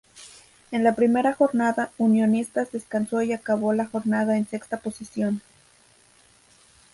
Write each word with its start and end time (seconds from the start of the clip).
En 0.71 0.83
la 0.83 0.95
primera 0.95 1.31
jornada 1.33 1.91
Unionistas 1.99 2.71
descansó 2.71 3.21
y 3.21 3.33
acabó 3.33 3.71
la 3.71 3.85
jornada 3.85 4.35
en 4.35 4.47
sexta 4.47 4.77
posición. 4.77 5.43